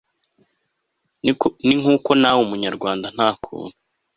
ni 1.67 1.73
nk'uko 1.81 2.09
nawe 2.21 2.39
umunyarwanda 2.45 3.07
nta 3.15 3.29
kuntu 3.43 3.77